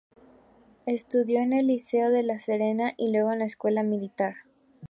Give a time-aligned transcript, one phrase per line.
[0.87, 4.33] Estudió en el Liceo de La Serena y luego en la Escuela Militar.